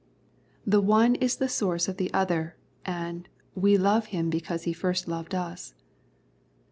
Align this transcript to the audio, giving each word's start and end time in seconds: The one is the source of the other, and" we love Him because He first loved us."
The 0.65 0.81
one 0.81 1.13
is 1.13 1.35
the 1.35 1.47
source 1.47 1.87
of 1.87 1.97
the 1.97 2.11
other, 2.11 2.55
and" 2.83 3.29
we 3.63 3.77
love 3.77 4.07
Him 4.07 4.31
because 4.31 4.63
He 4.63 4.73
first 4.73 5.07
loved 5.07 5.35
us." 5.35 5.75